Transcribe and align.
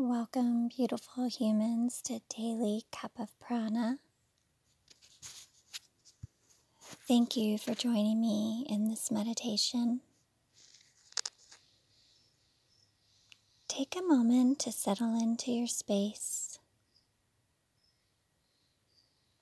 Welcome, 0.00 0.68
beautiful 0.68 1.28
humans, 1.28 2.00
to 2.02 2.20
Daily 2.28 2.84
Cup 2.92 3.10
of 3.18 3.36
Prana. 3.40 3.98
Thank 7.08 7.36
you 7.36 7.58
for 7.58 7.74
joining 7.74 8.20
me 8.20 8.64
in 8.70 8.88
this 8.88 9.10
meditation. 9.10 10.02
Take 13.66 13.96
a 13.96 14.02
moment 14.02 14.60
to 14.60 14.70
settle 14.70 15.20
into 15.20 15.50
your 15.50 15.66
space, 15.66 16.60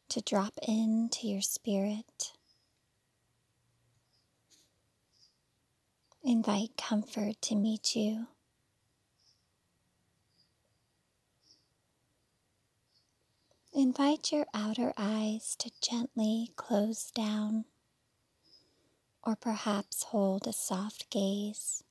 to 0.08 0.22
drop 0.22 0.54
into 0.66 1.26
your 1.26 1.42
spirit. 1.42 2.32
Invite 6.24 6.78
comfort 6.78 7.42
to 7.42 7.54
meet 7.54 7.94
you. 7.94 8.28
Invite 13.86 14.32
your 14.32 14.46
outer 14.52 14.92
eyes 14.96 15.54
to 15.60 15.70
gently 15.80 16.50
close 16.56 17.12
down 17.12 17.66
or 19.22 19.36
perhaps 19.36 20.02
hold 20.02 20.48
a 20.48 20.52
soft 20.52 21.08
gaze. 21.08 21.84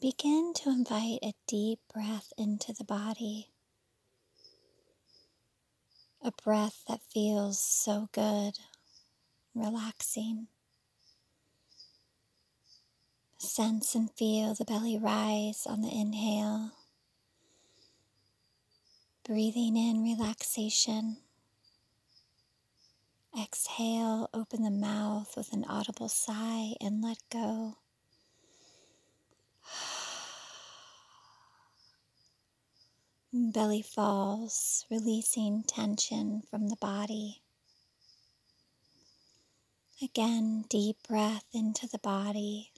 Begin 0.00 0.52
to 0.54 0.70
invite 0.70 1.18
a 1.24 1.34
deep 1.48 1.80
breath 1.92 2.32
into 2.38 2.72
the 2.72 2.84
body. 2.84 3.48
A 6.22 6.30
breath 6.30 6.84
that 6.86 7.00
feels 7.12 7.58
so 7.58 8.08
good, 8.12 8.60
relaxing. 9.52 10.46
Sense 13.36 13.96
and 13.96 14.08
feel 14.12 14.54
the 14.54 14.64
belly 14.64 14.96
rise 14.96 15.66
on 15.66 15.80
the 15.80 15.92
inhale 15.92 16.70
Breathing 19.30 19.76
in 19.76 20.02
relaxation. 20.02 21.18
Exhale, 23.40 24.28
open 24.34 24.64
the 24.64 24.72
mouth 24.72 25.36
with 25.36 25.52
an 25.52 25.64
audible 25.68 26.08
sigh 26.08 26.74
and 26.80 27.00
let 27.00 27.18
go. 27.30 27.76
Belly 33.32 33.82
falls, 33.82 34.84
releasing 34.90 35.62
tension 35.62 36.42
from 36.50 36.68
the 36.68 36.74
body. 36.74 37.42
Again, 40.02 40.64
deep 40.68 40.96
breath 41.08 41.44
into 41.54 41.86
the 41.86 42.00
body. 42.00 42.72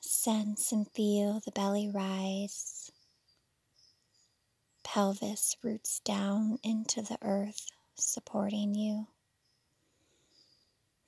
Sense 0.00 0.72
and 0.72 0.90
feel 0.92 1.42
the 1.44 1.50
belly 1.50 1.90
rise 1.90 2.90
pelvis 4.96 5.58
roots 5.62 6.00
down 6.06 6.58
into 6.62 7.02
the 7.02 7.18
earth, 7.20 7.66
supporting 7.96 8.74
you. 8.74 9.06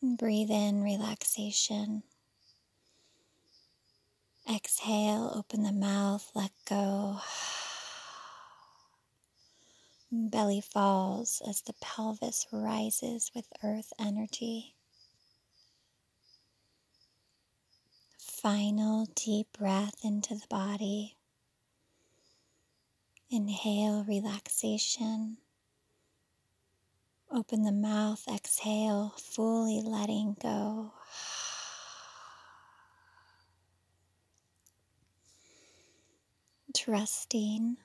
And 0.03 0.19
breathe 0.19 0.51
in 0.51 0.83
relaxation. 0.83 2.03
Exhale, 4.47 5.33
open 5.35 5.63
the 5.63 5.73
mouth, 5.73 6.31
let 6.35 6.51
go. 6.69 7.21
Belly 10.13 10.61
falls 10.61 11.41
as 11.49 11.63
the 11.63 11.73
pelvis 11.81 12.47
rises 12.53 13.31
with 13.35 13.47
earth 13.65 13.95
energy. 13.99 14.75
Final 18.19 19.07
deep 19.15 19.47
breath 19.59 19.95
into 20.05 20.35
the 20.35 20.47
body. 20.51 21.18
Inhale, 23.31 24.05
relaxation. 24.05 25.37
Open 27.31 27.63
the 27.63 27.73
mouth, 27.73 28.27
exhale, 28.27 29.13
fully 29.19 29.83
letting 29.83 30.35
go. 30.41 30.95
Trusting, 36.75 37.77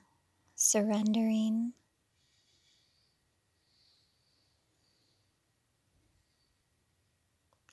surrendering. 0.54 1.74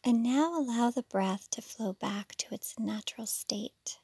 And 0.04 0.22
now 0.24 0.60
allow 0.60 0.90
the 0.90 1.04
breath 1.04 1.50
to 1.52 1.62
flow 1.62 1.94
back 1.94 2.36
to 2.36 2.54
its 2.54 2.78
natural 2.78 3.28
state 3.28 3.98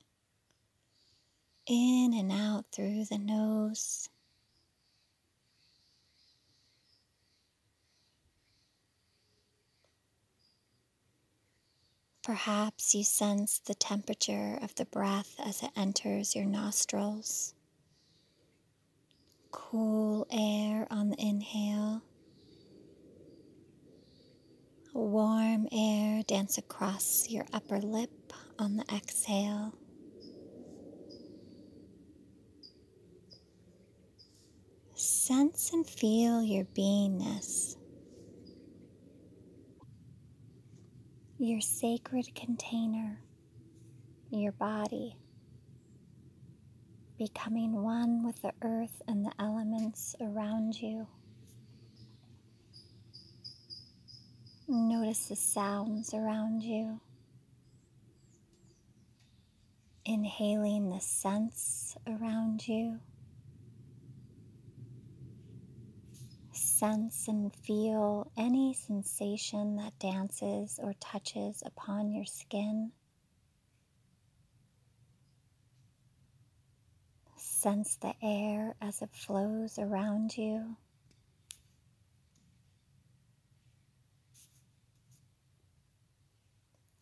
in 1.67 2.13
and 2.13 2.31
out 2.31 2.65
through 2.71 3.05
the 3.05 3.17
nose. 3.17 4.09
Perhaps 12.23 12.93
you 12.93 13.03
sense 13.03 13.59
the 13.59 13.73
temperature 13.73 14.59
of 14.61 14.75
the 14.75 14.85
breath 14.85 15.35
as 15.39 15.63
it 15.63 15.71
enters 15.77 16.35
your 16.35 16.43
nostrils. 16.45 17.53
Cool 19.51 20.27
air 20.29 20.87
on 20.91 21.09
the 21.11 21.21
inhale. 21.21 22.01
Warm 24.93 25.67
air 25.71 26.21
dance 26.23 26.57
across 26.57 27.29
your 27.29 27.45
upper 27.53 27.79
lip 27.79 28.33
on 28.59 28.75
the 28.75 28.85
exhale. 28.93 29.73
Sense 34.97 35.71
and 35.73 35.85
feel 35.85 36.41
your 36.41 36.65
beingness, 36.65 37.75
your 41.37 41.61
sacred 41.61 42.33
container, 42.33 43.21
your 44.31 44.51
body, 44.53 45.15
becoming 47.19 47.83
one 47.83 48.23
with 48.25 48.41
the 48.41 48.51
earth 48.63 49.01
and 49.07 49.23
the 49.23 49.31
elements 49.39 50.15
around 50.19 50.81
you. 50.81 51.07
Notice 54.67 55.27
the 55.27 55.35
sounds 55.35 56.13
around 56.13 56.63
you. 56.63 56.99
Inhaling 60.05 60.89
the 60.89 60.99
scents 60.99 61.95
around 62.07 62.67
you. 62.67 62.99
Sense 66.77 67.27
and 67.27 67.55
feel 67.55 68.31
any 68.37 68.71
sensation 68.71 69.77
that 69.77 69.97
dances 69.97 70.79
or 70.81 70.93
touches 70.99 71.63
upon 71.65 72.11
your 72.11 72.25
skin. 72.25 72.91
Sense 77.35 77.95
the 77.95 78.13
air 78.21 78.75
as 78.79 79.01
it 79.01 79.09
flows 79.11 79.79
around 79.79 80.37
you. 80.37 80.75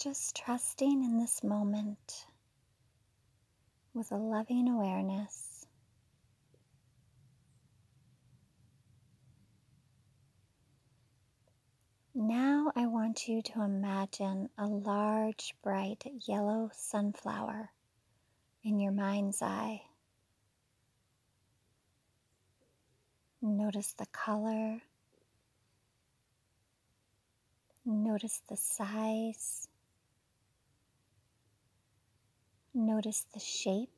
Just 0.02 0.38
trusting 0.38 1.03
in 1.03 1.18
this 1.18 1.44
moment 1.44 2.28
with 3.94 4.12
a 4.12 4.18
loving 4.18 4.69
awareness 4.69 5.54
Now 12.17 12.71
I 12.77 12.88
want 12.88 13.27
you 13.27 13.41
to 13.41 13.62
imagine 13.62 14.47
a 14.57 14.67
large, 14.67 15.53
bright 15.62 16.01
yellow 16.25 16.71
sunflower 16.73 17.71
in 18.63 18.79
your 18.79 18.94
mind's 18.94 19.41
eye. 19.41 19.81
Notice 23.41 23.91
the 23.97 24.06
color. 24.13 24.81
Notice 27.85 28.41
the 28.47 28.56
size. 28.56 29.68
Notice 32.73 33.25
the 33.33 33.41
shape. 33.41 33.89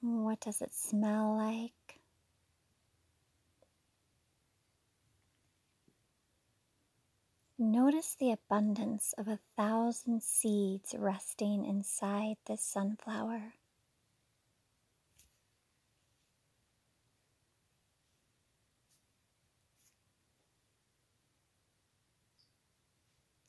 What 0.00 0.40
does 0.40 0.62
it 0.62 0.74
smell 0.74 1.36
like? 1.36 1.97
Notice 7.60 8.14
the 8.14 8.30
abundance 8.30 9.14
of 9.18 9.26
a 9.26 9.40
thousand 9.56 10.22
seeds 10.22 10.94
resting 10.96 11.64
inside 11.64 12.36
this 12.46 12.62
sunflower. 12.62 13.54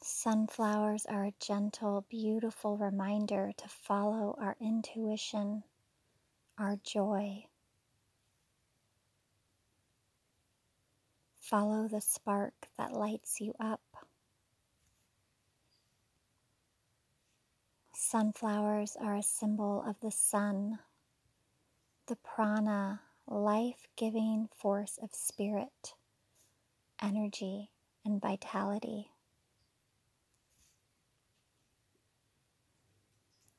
Sunflowers 0.02 1.06
are 1.06 1.26
a 1.26 1.34
gentle, 1.40 2.04
beautiful 2.10 2.78
reminder 2.78 3.52
to 3.58 3.68
follow 3.70 4.36
our 4.42 4.58
intuition, 4.60 5.64
our 6.58 6.78
joy. 6.78 7.46
Follow 11.40 11.88
the 11.88 12.02
spark 12.02 12.70
that 12.78 12.94
lights 12.94 13.40
you 13.40 13.54
up. 13.60 13.89
Sunflowers 18.12 18.98
are 19.00 19.18
a 19.18 19.22
symbol 19.22 19.84
of 19.88 20.00
the 20.02 20.10
sun, 20.10 20.80
the 22.08 22.16
prana, 22.16 23.02
life 23.28 23.86
giving 23.96 24.50
force 24.52 24.98
of 25.00 25.14
spirit, 25.14 25.94
energy, 27.00 27.70
and 28.04 28.20
vitality. 28.20 29.12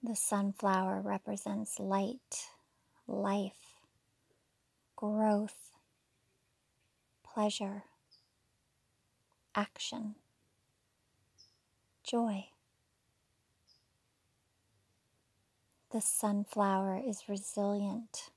The 0.03 0.17
sunflower 0.17 1.01
represents 1.05 1.79
light, 1.79 2.49
life, 3.07 3.79
growth, 4.97 5.71
pleasure, 7.23 7.85
action, 9.55 10.17
joy. 12.03 12.49
The 15.93 16.01
sunflower 16.01 17.03
is 17.05 17.29
resilient, 17.29 18.31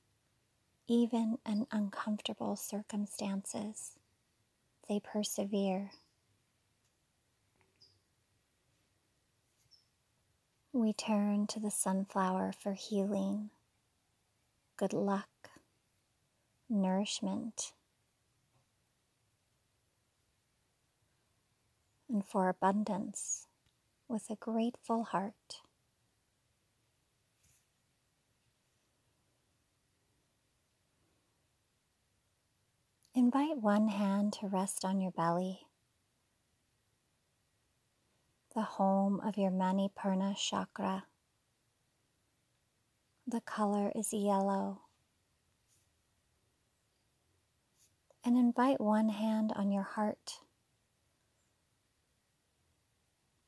even 0.88 1.38
in 1.46 1.68
uncomfortable 1.70 2.56
circumstances. 2.56 3.92
They 4.88 4.98
persevere. 4.98 5.92
We 10.72 10.92
turn 10.92 11.46
to 11.46 11.60
the 11.60 11.70
sunflower 11.70 12.54
for 12.60 12.72
healing, 12.72 13.50
good 14.76 14.92
luck, 14.92 15.28
nourishment, 16.68 17.72
and 22.08 22.24
for 22.24 22.48
abundance 22.48 23.46
with 24.08 24.28
a 24.28 24.34
grateful 24.34 25.04
heart. 25.04 25.60
Invite 33.16 33.58
one 33.58 33.86
hand 33.86 34.32
to 34.32 34.48
rest 34.48 34.84
on 34.84 35.00
your 35.00 35.12
belly, 35.12 35.68
the 38.56 38.62
home 38.62 39.20
of 39.20 39.36
your 39.36 39.52
Manipura 39.52 40.36
chakra. 40.36 41.04
The 43.24 43.40
color 43.40 43.92
is 43.94 44.12
yellow. 44.12 44.80
And 48.24 48.36
invite 48.36 48.80
one 48.80 49.10
hand 49.10 49.52
on 49.54 49.70
your 49.70 49.84
heart, 49.84 50.40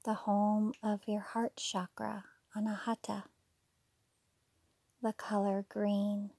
the 0.05 0.15
home 0.15 0.75
of 0.81 1.01
your 1.09 1.23
heart 1.23 1.57
chakra, 1.57 2.25
Anahata. 2.57 3.25
The 5.03 5.13
color 5.13 5.65
green. 5.69 6.31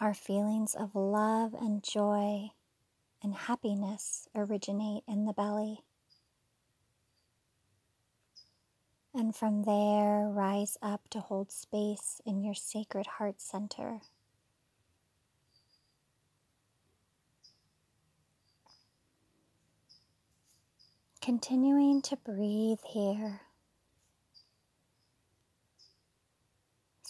Our 0.00 0.14
feelings 0.14 0.76
of 0.76 0.94
love 0.94 1.54
and 1.54 1.82
joy 1.82 2.50
and 3.20 3.34
happiness 3.34 4.28
originate 4.32 5.02
in 5.08 5.24
the 5.24 5.32
belly. 5.32 5.80
And 9.12 9.34
from 9.34 9.64
there, 9.64 10.28
rise 10.28 10.76
up 10.80 11.08
to 11.10 11.18
hold 11.18 11.50
space 11.50 12.20
in 12.24 12.44
your 12.44 12.54
sacred 12.54 13.08
heart 13.18 13.40
center. 13.40 14.02
Continuing 21.20 22.02
to 22.02 22.16
breathe 22.16 22.78
here. 22.86 23.47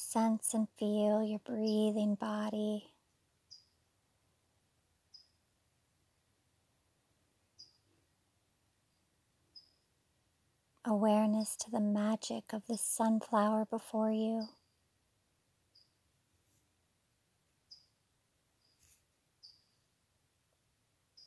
Sense 0.09 0.55
and 0.55 0.67
feel 0.79 1.23
your 1.23 1.41
breathing 1.41 2.15
body. 2.15 2.93
Awareness 10.87 11.57
to 11.57 11.71
the 11.71 11.81
magic 11.81 12.55
of 12.55 12.63
the 12.67 12.79
sunflower 12.79 13.67
before 13.67 14.11
you. 14.11 14.45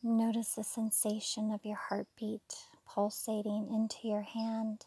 Notice 0.01 0.55
the 0.55 0.63
sensation 0.63 1.51
of 1.51 1.63
your 1.63 1.77
heartbeat 1.77 2.55
pulsating 2.87 3.67
into 3.71 4.07
your 4.07 4.23
hand. 4.23 4.85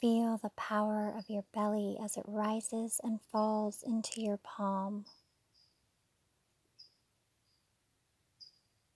Feel 0.00 0.38
the 0.40 0.50
power 0.50 1.12
of 1.16 1.28
your 1.28 1.42
belly 1.52 1.98
as 2.00 2.16
it 2.16 2.24
rises 2.28 3.00
and 3.02 3.20
falls 3.32 3.82
into 3.82 4.20
your 4.20 4.36
palm. 4.36 5.06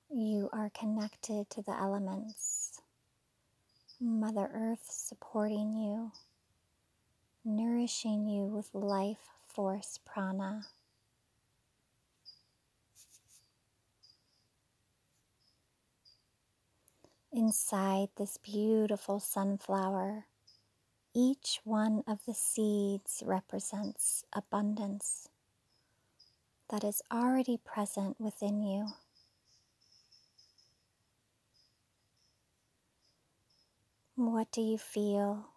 You 0.08 0.48
are 0.52 0.70
connected 0.70 1.50
to 1.50 1.62
the 1.62 1.72
elements. 1.72 2.80
Mother 4.00 4.48
Earth 4.54 4.86
supporting 4.88 5.72
you, 5.72 6.12
nourishing 7.44 8.28
you 8.28 8.44
with 8.44 8.70
life 8.72 9.30
force 9.46 9.98
prana. 10.04 10.66
Inside 17.32 18.10
this 18.16 18.36
beautiful 18.36 19.18
sunflower, 19.18 20.26
each 21.14 21.60
one 21.64 22.02
of 22.06 22.24
the 22.26 22.34
seeds 22.34 23.22
represents 23.26 24.24
abundance 24.32 25.28
that 26.70 26.82
is 26.82 27.02
already 27.12 27.58
present 27.58 28.18
within 28.18 28.62
you. 28.62 28.86
What 34.14 34.50
do 34.52 34.62
you 34.62 34.78
feel? 34.78 35.48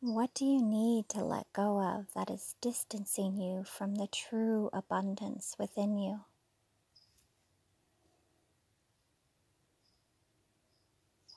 What 0.00 0.34
do 0.34 0.44
you 0.44 0.62
need 0.62 1.08
to 1.10 1.24
let 1.24 1.52
go 1.52 1.80
of 1.80 2.12
that 2.14 2.30
is 2.30 2.54
distancing 2.60 3.40
you 3.40 3.64
from 3.64 3.96
the 3.96 4.06
true 4.06 4.70
abundance 4.72 5.56
within 5.58 5.98
you? 5.98 6.20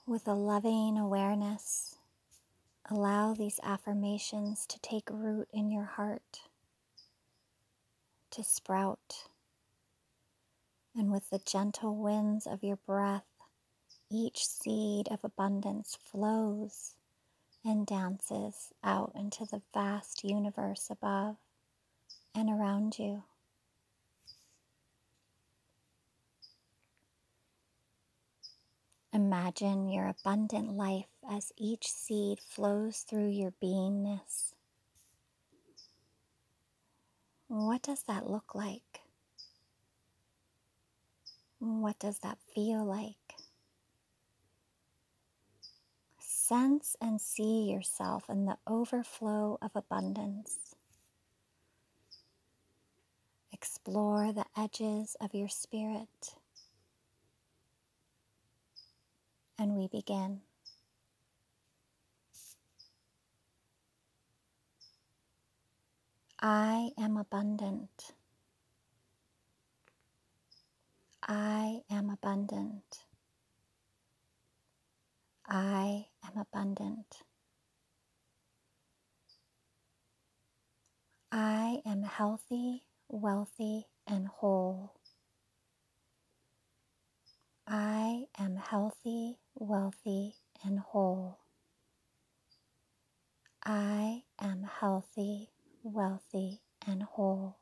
With 0.09 0.27
a 0.27 0.33
loving 0.33 0.97
awareness, 0.97 1.97
allow 2.89 3.35
these 3.35 3.59
affirmations 3.61 4.65
to 4.65 4.79
take 4.79 5.07
root 5.07 5.47
in 5.53 5.69
your 5.69 5.83
heart, 5.83 6.39
to 8.31 8.43
sprout. 8.43 9.27
And 10.95 11.11
with 11.11 11.29
the 11.29 11.37
gentle 11.37 11.95
winds 11.95 12.47
of 12.47 12.63
your 12.63 12.77
breath, 12.87 13.27
each 14.09 14.47
seed 14.47 15.07
of 15.11 15.23
abundance 15.23 15.95
flows 16.01 16.95
and 17.63 17.85
dances 17.85 18.73
out 18.83 19.11
into 19.13 19.45
the 19.45 19.61
vast 19.75 20.23
universe 20.23 20.87
above 20.89 21.35
and 22.33 22.49
around 22.49 22.97
you. 22.97 23.25
Imagine 29.11 29.89
your 29.89 30.07
abundant 30.07 30.77
life 30.77 31.09
as 31.27 31.51
each 31.57 31.87
seed 31.87 32.39
flows 32.39 32.99
through 32.99 33.29
your 33.29 33.51
beingness. 33.61 34.53
What 37.47 37.81
does 37.81 38.03
that 38.03 38.29
look 38.29 38.53
like? 38.53 39.01
What 41.57 41.97
does 41.97 42.19
that 42.19 42.37
feel 42.53 42.85
like? 42.85 43.39
Sense 46.19 46.95
and 47.01 47.19
see 47.19 47.71
yourself 47.71 48.29
in 48.29 48.45
the 48.45 48.57
overflow 48.67 49.57
of 49.59 49.71
abundance. 49.75 50.75
Explore 53.51 54.31
the 54.31 54.45
edges 54.55 55.17
of 55.19 55.33
your 55.33 55.49
spirit 55.49 56.35
and 59.59 59.75
we 59.75 59.87
begin. 59.87 60.41
I 66.41 66.91
am 66.97 67.17
abundant. 67.17 68.13
I 71.27 71.81
am 71.91 72.09
abundant. 72.09 73.05
I 75.47 76.07
am 76.25 76.37
abundant. 76.41 77.23
I 81.31 81.81
am 81.85 82.03
healthy, 82.03 82.83
wealthy, 83.09 83.87
and 84.07 84.27
whole. 84.27 84.93
I 87.67 88.25
am 88.39 88.57
healthy, 88.57 89.37
wealthy, 89.59 90.35
and 90.63 90.79
whole. 90.79 91.37
I 93.65 94.23
am 94.39 94.63
healthy, 94.63 95.49
wealthy, 95.83 96.61
and 96.87 97.03
whole. 97.03 97.57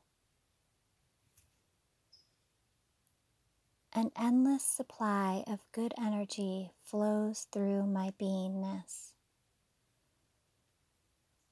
An 3.93 4.11
endless 4.15 4.63
supply 4.63 5.43
of 5.47 5.59
good 5.71 5.93
energy 5.99 6.69
flows 6.83 7.47
through 7.51 7.87
my 7.87 8.11
beingness. 8.21 9.13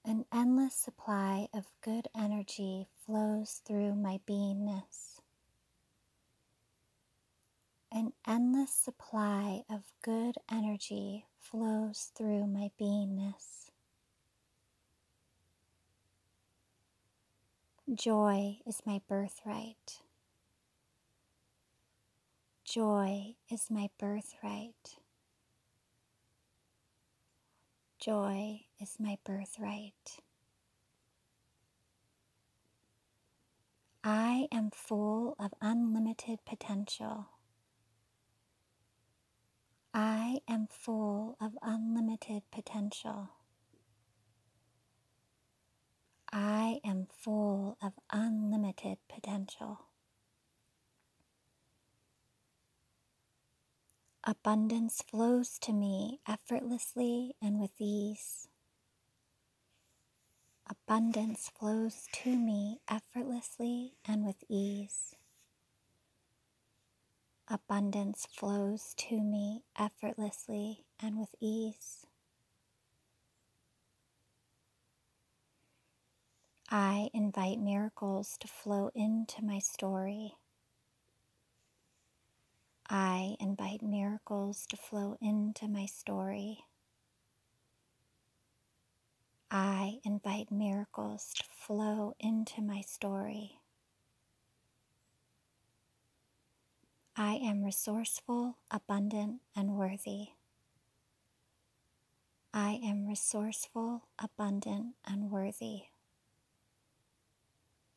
An 0.05 0.25
endless 0.31 0.75
supply 0.75 1.47
of 1.55 1.65
good 1.81 2.07
energy 2.15 2.87
flows 3.03 3.61
through 3.65 3.95
my 3.95 4.19
beingness. 4.27 5.14
An 7.95 8.11
endless 8.27 8.73
supply 8.73 9.63
of 9.69 9.93
good 10.01 10.35
energy 10.51 11.27
flows 11.39 12.11
through 12.13 12.45
my 12.45 12.69
beingness. 12.77 13.69
Joy 17.93 18.57
is 18.67 18.81
my 18.85 18.99
birthright. 19.07 20.01
Joy 22.65 23.35
is 23.49 23.67
my 23.71 23.89
birthright. 23.97 24.97
Joy 27.97 28.65
is 28.81 28.97
my 28.99 29.17
birthright. 29.23 30.19
I 34.03 34.49
am 34.51 34.69
full 34.69 35.37
of 35.39 35.53
unlimited 35.61 36.39
potential. 36.45 37.27
I 39.97 40.41
am 40.45 40.67
full 40.69 41.37
of 41.39 41.57
unlimited 41.61 42.43
potential. 42.51 43.29
I 46.33 46.81
am 46.83 47.07
full 47.09 47.77
of 47.81 47.93
unlimited 48.11 48.97
potential. 49.07 49.85
Abundance 54.25 55.01
flows 55.01 55.57
to 55.59 55.71
me 55.71 56.19
effortlessly 56.27 57.37
and 57.41 57.61
with 57.61 57.79
ease. 57.79 58.49
Abundance 60.69 61.49
flows 61.57 62.09
to 62.11 62.35
me 62.35 62.81
effortlessly 62.89 63.93
and 64.05 64.25
with 64.25 64.43
ease. 64.49 65.15
Abundance 67.47 68.25
flows 68.25 68.95
to 68.97 69.21
me 69.21 69.61
effortlessly 69.77 70.83
and 70.99 71.19
with 71.19 71.35
ease. 71.39 72.07
I 76.71 77.11
invite 77.13 77.59
miracles 77.59 78.35
to 78.39 78.47
flow 78.47 78.89
into 78.95 79.45
my 79.45 79.59
story. 79.59 80.33
I 82.89 83.35
invite 83.39 83.83
miracles 83.83 84.65
to 84.69 84.77
flow 84.77 85.15
into 85.21 85.67
my 85.67 85.85
story. 85.85 86.65
I 89.51 89.99
invite 90.03 90.51
miracles 90.51 91.31
to 91.35 91.43
flow 91.43 92.15
into 92.19 92.63
my 92.63 92.81
story. 92.81 93.59
I 97.17 97.35
am 97.35 97.63
resourceful, 97.63 98.57
abundant, 98.69 99.39
and 99.55 99.77
worthy. 99.77 100.31
I 102.53 102.81
am 102.83 103.07
resourceful, 103.07 104.03
abundant, 104.19 104.95
and 105.05 105.31
worthy. 105.31 105.83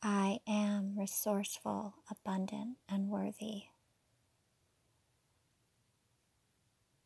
I 0.00 0.38
am 0.46 0.96
resourceful, 0.96 1.94
abundant, 2.08 2.76
and 2.88 3.08
worthy. 3.08 3.64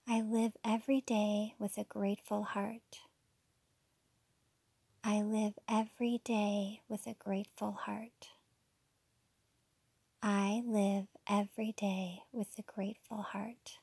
I 0.07 0.21
live 0.21 0.52
every 0.62 1.00
day 1.00 1.54
with 1.59 1.78
a 1.78 1.85
grateful 1.85 2.42
heart. 2.42 3.00
I 5.02 5.23
live 5.23 5.54
every 5.66 6.21
day 6.23 6.83
with 6.90 7.07
a 7.07 7.14
grateful 7.14 7.73
heart. 7.73 8.28
I 10.25 10.62
live 10.64 11.07
every 11.29 11.73
day 11.73 12.21
with 12.31 12.57
a 12.57 12.62
grateful 12.62 13.23
heart. 13.23 13.79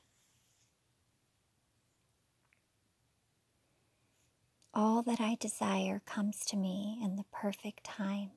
All 4.72 5.02
that 5.02 5.20
I 5.20 5.36
desire 5.38 6.00
comes 6.06 6.46
to 6.46 6.56
me 6.56 6.98
in 7.04 7.16
the 7.16 7.26
perfect 7.30 7.84
time. 7.84 8.30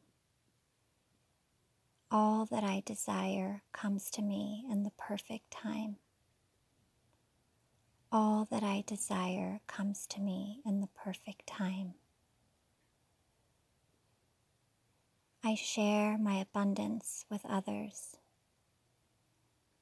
All 2.11 2.45
that 2.47 2.65
I 2.65 2.83
desire 2.85 3.63
comes 3.71 4.11
to 4.11 4.21
me 4.21 4.65
in 4.69 4.83
the 4.83 4.91
perfect 4.97 5.49
time. 5.49 5.95
All 8.11 8.45
that 8.51 8.63
I 8.63 8.83
desire 8.85 9.61
comes 9.65 10.05
to 10.07 10.19
me 10.19 10.59
in 10.65 10.81
the 10.81 10.89
perfect 10.93 11.47
time. 11.47 11.93
I 15.45 15.55
share 15.55 16.17
my 16.17 16.35
abundance 16.35 17.25
with 17.29 17.41
others. 17.43 18.15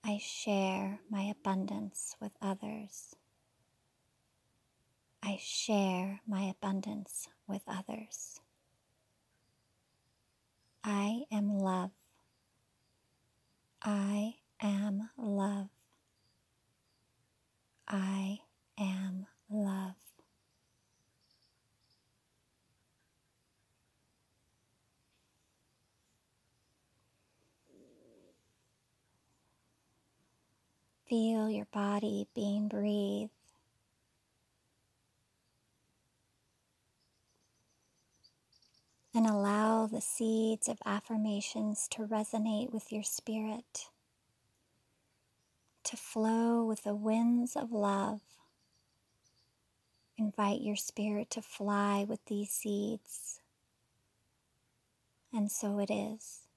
I 0.04 0.18
share 0.18 1.02
my 1.08 1.22
abundance 1.22 2.16
with 2.20 2.32
others. 2.42 3.16
I 5.22 5.38
share 5.40 6.22
my 6.28 6.46
abundance 6.46 7.28
with 7.48 7.62
others. 7.68 8.42
I 10.84 11.26
am 11.32 11.60
love. 11.60 11.92
I 13.84 14.38
am 14.60 15.12
love. 15.16 15.70
I 17.88 18.40
am 18.80 19.28
love. 19.48 20.11
Feel 31.12 31.50
your 31.50 31.68
body 31.74 32.30
being 32.34 32.70
breathed. 32.70 33.34
And 39.14 39.28
allow 39.28 39.88
the 39.88 40.00
seeds 40.00 40.70
of 40.70 40.78
affirmations 40.86 41.90
to 41.92 42.04
resonate 42.04 42.72
with 42.72 42.94
your 42.94 43.04
spirit 43.04 43.90
to 45.84 45.98
flow 45.98 46.64
with 46.64 46.86
the 46.86 46.96
winds 46.96 47.58
of 47.58 47.74
love. 47.74 48.22
Invite 50.18 50.62
your 50.62 50.78
spirit 50.78 51.30
to 51.32 51.42
fly 51.42 52.06
with 52.08 52.24
these 52.28 52.52
seeds. 52.52 53.42
And 55.34 55.52
so 55.52 55.78
it 55.80 55.92
is. 55.92 56.51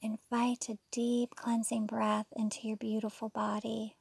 Invite 0.00 0.68
a 0.68 0.78
deep 0.90 1.34
cleansing 1.34 1.86
breath 1.86 2.26
into 2.36 2.68
your 2.68 2.76
beautiful 2.76 3.28
body. 3.28 3.96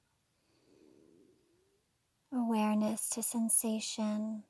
Awareness 2.31 3.09
to 3.09 3.23
sensation 3.23 4.43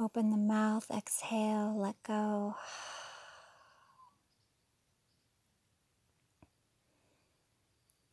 Open 0.00 0.30
the 0.30 0.38
mouth, 0.38 0.90
exhale, 0.90 1.76
let 1.78 2.02
go. 2.02 2.54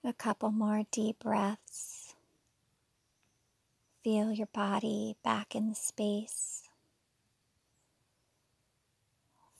A 0.03 0.11
couple 0.11 0.51
more 0.51 0.83
deep 0.91 1.19
breaths. 1.19 2.13
Feel 4.03 4.33
your 4.33 4.47
body 4.47 5.15
back 5.23 5.55
in 5.55 5.69
the 5.69 5.75
space. 5.75 6.66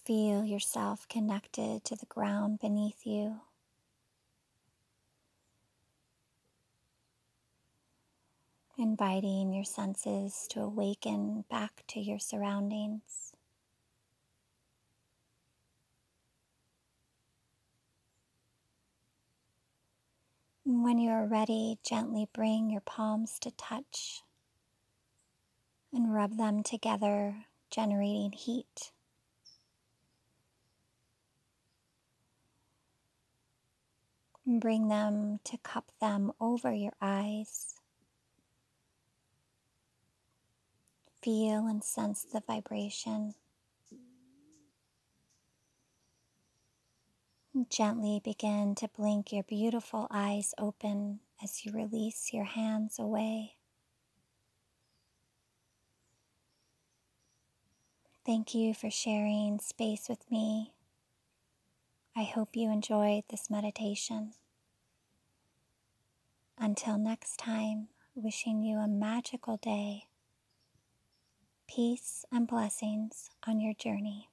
Feel 0.08 0.46
yourself 0.46 1.06
connected 1.10 1.84
to 1.84 1.98
the 1.98 2.06
ground 2.06 2.60
beneath 2.62 3.06
you. 3.06 3.42
inviting 8.78 9.52
your 9.52 9.64
senses 9.64 10.48
to 10.48 10.62
awaken 10.62 11.44
back 11.50 11.84
to 11.88 12.00
your 12.00 12.20
surroundings. 12.20 13.34
When 20.64 21.00
you 21.00 21.10
are 21.10 21.26
ready, 21.26 21.80
gently 21.84 22.30
bring 22.32 22.70
your 22.70 22.82
palms 22.82 23.40
to 23.40 23.52
touch 23.52 24.22
and 25.92 26.14
rub 26.14 26.38
them 26.38 26.62
together, 26.62 27.36
generating 27.72 28.32
heat. 28.32 28.92
Bring 34.50 34.88
them 34.88 35.42
to 35.44 35.58
cup 35.58 35.92
them 36.00 36.32
over 36.40 36.74
your 36.74 36.94
eyes. 37.02 37.74
Feel 41.22 41.68
and 41.68 41.84
sense 41.84 42.24
the 42.24 42.42
vibration. 42.48 43.34
Gently 47.70 48.22
begin 48.24 48.74
to 48.76 48.88
blink 48.88 49.34
your 49.34 49.44
beautiful 49.44 50.08
eyes 50.10 50.54
open 50.58 51.20
as 51.44 51.66
you 51.66 51.74
release 51.74 52.32
your 52.32 52.46
hands 52.46 53.00
away. 53.00 53.56
Thank 58.26 58.56
you 58.56 58.74
for 58.74 58.90
sharing 58.90 59.60
space 59.60 60.08
with 60.08 60.32
me. 60.32 60.72
I 62.18 62.24
hope 62.24 62.56
you 62.56 62.72
enjoyed 62.72 63.26
this 63.30 63.48
meditation. 63.48 64.34
Until 66.58 66.98
next 66.98 67.38
time, 67.38 67.90
wishing 68.16 68.64
you 68.64 68.80
a 68.80 68.88
magical 68.88 69.58
day. 69.58 70.06
Peace 71.68 72.26
and 72.32 72.48
blessings 72.48 73.30
on 73.46 73.60
your 73.60 73.76
journey. 73.76 74.30